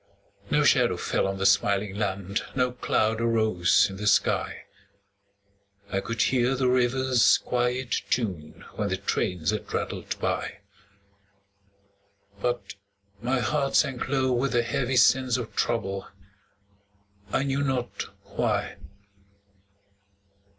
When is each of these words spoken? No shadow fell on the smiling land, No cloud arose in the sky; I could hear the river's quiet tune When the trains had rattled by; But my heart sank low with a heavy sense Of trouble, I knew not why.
No 0.49 0.63
shadow 0.63 0.97
fell 0.97 1.27
on 1.27 1.37
the 1.37 1.45
smiling 1.45 1.93
land, 1.95 2.41
No 2.55 2.71
cloud 2.71 3.21
arose 3.21 3.85
in 3.87 3.97
the 3.97 4.07
sky; 4.07 4.63
I 5.93 5.99
could 6.01 6.23
hear 6.23 6.55
the 6.55 6.69
river's 6.69 7.37
quiet 7.37 7.91
tune 8.09 8.65
When 8.77 8.89
the 8.89 8.97
trains 8.97 9.51
had 9.51 9.71
rattled 9.71 10.19
by; 10.19 10.61
But 12.41 12.73
my 13.21 13.41
heart 13.41 13.75
sank 13.75 14.07
low 14.09 14.31
with 14.33 14.55
a 14.55 14.63
heavy 14.63 14.97
sense 14.97 15.37
Of 15.37 15.55
trouble, 15.55 16.07
I 17.31 17.43
knew 17.43 17.61
not 17.61 18.05
why. 18.23 18.77